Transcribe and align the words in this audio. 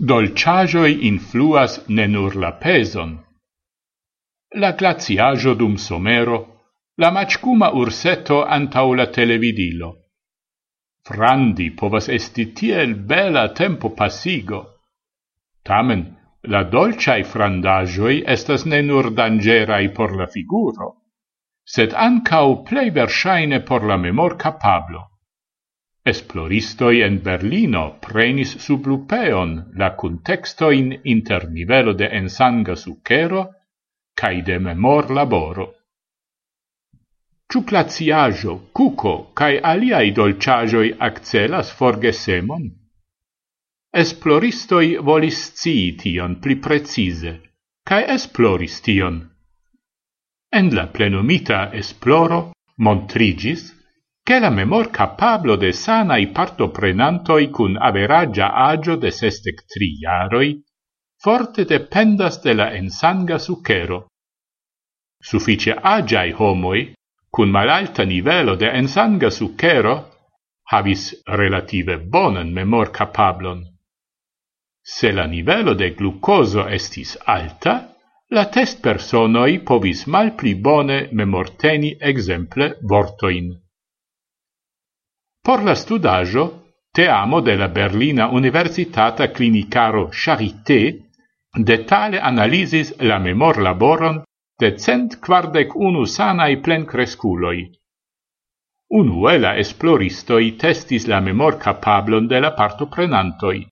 dolciagioi 0.00 1.06
influas 1.06 1.84
ne 1.88 2.06
nur 2.06 2.34
la 2.34 2.52
peson. 2.52 3.18
La 4.56 4.72
glaciaggio 4.72 5.52
dum 5.54 5.74
somero, 5.76 6.38
la 6.96 7.10
maccuma 7.10 7.68
urseto 7.74 8.44
antau 8.44 8.94
la 8.94 9.06
televidilo. 9.06 9.90
Frandi 11.04 11.70
povas 11.70 12.08
esti 12.08 12.52
tiel 12.52 12.94
bela 12.94 13.52
tempo 13.52 13.90
passigo. 13.90 14.60
Tamen, 15.62 16.16
la 16.48 16.62
dolciai 16.64 17.22
frandagioi 17.22 18.22
estas 18.26 18.64
ne 18.64 18.80
nur 18.80 19.12
dangerai 19.12 19.92
por 19.92 20.16
la 20.16 20.26
figuro, 20.26 20.94
sed 21.62 21.92
ancau 21.92 22.62
plei 22.64 22.90
versaine 22.90 23.60
por 23.60 23.84
la 23.84 23.96
memor 23.98 24.36
capablo. 24.36 25.09
Esploristoi 26.02 27.02
en 27.02 27.20
Berlino 27.22 27.98
prenis 28.00 28.56
sub 28.64 28.86
lupeon 28.86 29.72
la 29.76 29.90
kuntekstoin 29.94 31.00
inter 31.04 31.50
nivelo 31.50 31.92
de 31.92 32.08
ensanga 32.08 32.74
sucero 32.74 33.50
cae 34.14 34.42
de 34.42 34.58
memor 34.58 35.10
laboro. 35.10 35.74
Ciuclaziajo, 37.52 38.70
cuco, 38.72 39.32
cae 39.34 39.60
aliai 39.60 40.14
aliaj 40.16 40.96
accelas 40.98 41.72
forgesemon? 41.72 42.70
Esploristoi 43.92 44.96
volis 45.02 45.52
cii 45.60 45.96
tion 45.96 46.40
pli 46.40 46.56
precise, 46.56 47.40
cae 47.84 48.06
esploris 48.14 48.80
tion. 48.80 49.20
En 50.52 50.74
la 50.74 50.86
plenumita 50.86 51.70
esploro 51.74 52.52
montrigis 52.78 53.79
che 54.30 54.38
la 54.38 54.48
memor 54.50 54.90
capablo 54.90 55.56
de 55.56 55.72
sanai 55.72 56.28
partoprenantoi 56.28 57.50
cun 57.50 57.76
averagia 57.76 58.52
agio 58.54 58.94
de 58.94 59.10
sestec 59.10 59.64
tri 59.66 59.98
iaroi 59.98 60.50
forte 61.18 61.64
dependas 61.64 62.40
de 62.40 62.52
la 62.54 62.70
ensanga 62.72 63.38
sucero. 63.38 64.06
Suffice 65.18 65.74
agiai 65.74 66.30
homoi, 66.30 66.92
cun 67.28 67.50
malalta 67.50 68.04
nivelo 68.04 68.54
de 68.54 68.68
ensanga 68.70 69.30
sucero, 69.30 69.94
havis 70.70 71.22
relative 71.24 71.98
bonan 71.98 72.52
memor 72.52 72.92
capablon. 72.92 73.64
Se 74.80 75.10
la 75.10 75.26
nivelo 75.26 75.74
de 75.74 75.90
glucoso 75.90 76.68
estis 76.68 77.16
alta, 77.26 77.74
la 78.28 78.46
test 78.46 78.80
personoi 78.80 79.58
povis 79.58 80.06
mal 80.06 80.36
pli 80.36 80.54
bone 80.54 81.08
memorteni 81.10 81.96
exemple 81.98 82.76
vortoin 82.80 83.50
por 85.42 85.62
la 85.62 85.74
studaggio 85.74 86.62
te 86.92 87.08
amo 87.08 87.40
de 87.40 87.56
la 87.56 87.68
Berlina 87.68 88.28
Universitata 88.28 89.30
Clinicaro 89.30 90.10
Charité 90.12 91.08
detale 91.54 92.20
analisis 92.20 92.94
la 92.98 93.18
memor 93.18 93.58
laboron 93.58 94.22
de 94.60 94.76
cent 94.78 95.18
quardec 95.20 95.74
unu 95.74 96.04
sanai 96.04 96.60
plen 96.60 96.84
cresculoi. 96.84 97.70
Unue 98.90 99.38
la 99.38 99.56
esploristoi 99.56 100.56
testis 100.56 101.06
la 101.06 101.20
memor 101.20 101.56
capablon 101.58 102.26
de 102.26 102.40
la 102.40 102.52
partoprenantoi. 102.52 103.66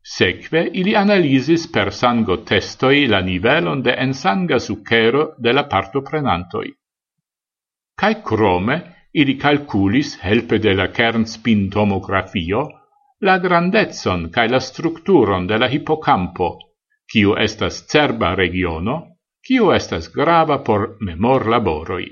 Seque 0.00 0.62
ili 0.72 0.94
analisis 0.96 1.68
per 1.68 1.92
sango 1.92 2.38
testoi 2.42 3.06
la 3.06 3.20
nivelon 3.20 3.82
de 3.82 3.92
ensanga 4.06 4.58
sucero 4.58 5.34
de 5.36 5.52
la 5.52 5.64
partoprenantoi. 5.64 6.72
Cai 7.94 8.22
crome, 8.22 8.99
ili 9.12 9.36
calculis, 9.38 10.18
helpe 10.22 10.58
de 10.58 10.74
la 10.74 10.88
kernspin 10.88 11.68
tomografio, 11.70 12.68
la 13.20 13.38
grandezon 13.38 14.30
cae 14.30 14.48
la 14.48 14.60
structuron 14.60 15.46
de 15.46 15.58
la 15.58 15.68
hippocampo, 15.68 16.50
kiu 17.10 17.34
estas 17.36 17.82
cerba 17.90 18.34
regiono, 18.34 18.96
kiu 19.44 19.72
estas 19.74 20.08
grava 20.14 20.58
por 20.64 20.96
memor 21.00 21.48
laboroi. 21.48 22.06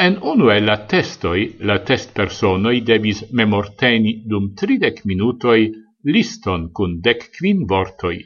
En 0.00 0.16
unu 0.22 0.50
el 0.50 0.64
la 0.64 0.76
testoi, 0.86 1.56
la 1.60 1.78
test 1.78 2.14
personoi 2.14 2.80
devis 2.80 3.24
memorteni 3.32 4.22
dum 4.26 4.52
tridec 4.54 5.02
minutoi 5.04 5.70
liston 6.04 6.70
cun 6.72 7.00
dec 7.00 7.26
quin 7.36 7.66
vortoi. 7.66 8.18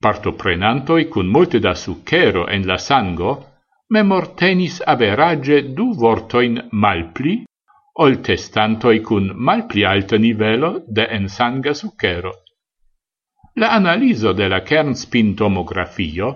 Partoprenantoi 0.00 1.04
cun 1.08 1.28
multe 1.28 1.60
da 1.60 1.74
sucero 1.74 2.46
en 2.48 2.66
la 2.66 2.78
sango 2.78 3.49
memortenis 3.90 4.80
average 4.86 5.74
du 5.74 5.92
vortoin 5.98 6.60
malpli, 6.70 7.40
ol 8.00 8.20
testantoi 8.22 9.00
cun 9.02 9.32
malpli 9.34 9.84
alta 9.84 10.16
nivelo 10.16 10.84
de 10.86 11.08
ensanga 11.10 11.74
sucero. 11.74 12.32
La 13.54 13.72
analiso 13.74 14.32
de 14.32 14.46
la 14.48 14.60
kernspintomografio 14.62 16.28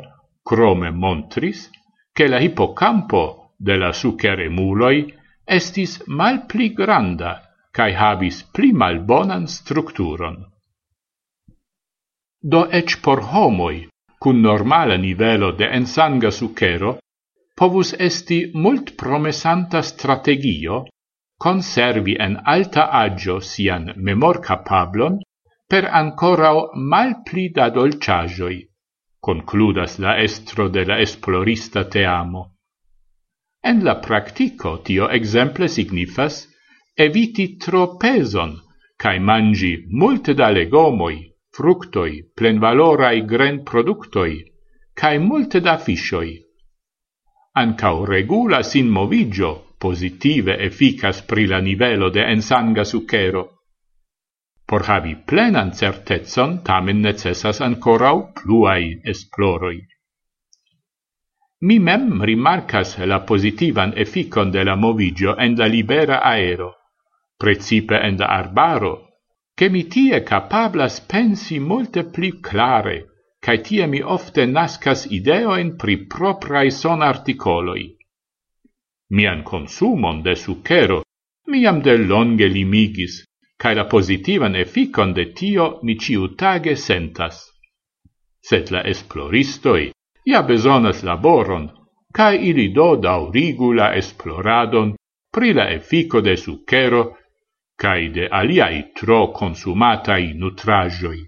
crome 0.42 0.90
montris 0.90 1.70
che 2.12 2.26
la 2.26 2.40
hippocampo 2.40 3.54
de 3.56 3.76
la 3.76 3.92
succheremuloi 3.92 5.14
estis 5.46 6.02
malpli 6.06 6.72
granda 6.74 7.40
cae 7.70 7.94
habis 7.94 8.42
pli 8.52 8.72
malbonan 8.72 9.46
structuron. 9.46 10.36
Do 12.42 12.66
ec 12.70 13.00
por 13.00 13.22
homoi, 13.30 13.86
cun 14.18 14.40
normala 14.40 14.96
nivelo 14.96 15.52
de 15.52 15.70
ensanga 15.70 16.30
sucero, 16.30 16.98
povus 17.54 17.94
esti 17.98 18.50
mult 18.54 18.96
promesanta 18.96 19.82
strategio 19.82 20.84
conservi 21.38 22.16
en 22.18 22.38
alta 22.44 22.88
agio 22.90 23.38
sian 23.40 23.92
memor 23.96 24.40
capablon 24.40 25.18
per 25.68 25.84
ancorau 26.00 26.70
mal 26.74 27.22
pli 27.26 27.50
da 27.50 27.68
dolciagioi, 27.70 28.58
concludas 29.20 29.98
la 29.98 30.16
estro 30.22 30.68
de 30.68 30.84
la 30.84 30.98
esplorista 31.00 31.84
teamo. 31.84 32.42
En 33.62 33.82
la 33.84 33.94
practico 34.06 34.78
tio 34.86 35.08
exemple 35.08 35.68
signifas 35.68 36.46
eviti 36.96 37.56
tro 37.56 37.96
peson, 37.96 38.58
cae 38.96 39.18
mangi 39.18 39.86
multe 39.88 40.34
da 40.34 40.50
legomoi, 40.50 41.16
fructoi, 41.56 42.12
plenvalorai 42.36 43.24
gren 43.24 43.62
productoi, 43.64 44.42
cae 44.94 45.18
multe 45.18 45.60
da 45.60 45.78
fisioi. 45.78 46.34
Ancao 47.56 48.04
regula 48.04 48.62
sin 48.62 48.88
movigio 48.88 49.76
positive 49.78 50.56
efficas 50.58 51.22
pri 51.22 51.46
la 51.46 51.60
nivelo 51.60 52.10
de 52.10 52.24
ensanga 52.32 52.84
sucero. 52.84 53.42
Por 54.66 54.82
havi 54.88 55.14
plenan 55.14 55.70
certezon 55.70 56.64
tamen 56.64 57.00
necessas 57.00 57.60
ancorau 57.60 58.32
pluai 58.34 59.00
esploroi. 59.04 59.78
Mi 61.60 61.78
mem 61.78 62.22
rimarcas 62.22 62.98
la 63.06 63.20
positivan 63.24 63.94
efficon 63.96 64.50
de 64.50 64.64
la 64.64 64.74
movigio 64.74 65.36
en 65.38 65.54
la 65.56 65.66
libera 65.66 66.18
aero, 66.24 66.72
precipe 67.38 68.02
en 68.02 68.18
la 68.18 68.26
arbaro, 68.26 68.94
che 69.54 69.68
mi 69.68 69.84
tie 69.86 70.24
capablas 70.24 71.00
pensi 71.00 71.60
molte 71.60 72.02
pli 72.04 72.40
clare 72.40 73.13
cae 73.44 73.60
tie 73.66 73.86
mi 73.86 74.00
ofte 74.16 74.46
nascas 74.46 75.04
ideoin 75.18 75.74
pri 75.80 75.96
proprae 76.14 76.70
son 76.70 77.02
articoloi. 77.02 77.84
Mian 79.16 79.42
consumon 79.44 80.22
de 80.22 80.34
sucero 80.34 81.02
miam 81.52 81.82
de 81.82 81.96
longe 81.98 82.48
limigis, 82.48 83.18
cae 83.60 83.74
la 83.74 83.84
positivan 83.84 84.56
efficon 84.56 85.12
de 85.12 85.26
tio 85.38 85.66
mi 85.82 85.98
ciutage 86.00 86.76
sentas. 86.76 87.36
Sed 88.40 88.72
la 88.72 88.80
esploristoi 88.92 89.92
ia 90.24 90.40
besonas 90.42 91.02
laboron, 91.04 91.68
cae 92.16 92.40
ili 92.50 92.68
do 92.72 92.96
daurigu 92.96 93.72
la 93.72 93.92
esploradon 94.00 94.94
pri 95.34 95.52
la 95.52 95.68
effico 95.76 96.20
de 96.20 96.36
sucero 96.36 97.02
cae 97.76 98.08
de 98.08 98.28
aliai 98.40 98.82
tro 98.96 99.20
consumatai 99.36 100.32
nutrajoi. 100.32 101.20